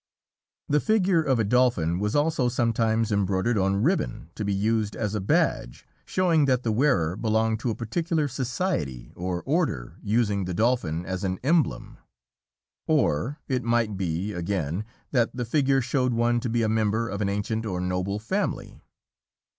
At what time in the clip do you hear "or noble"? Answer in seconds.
17.67-18.17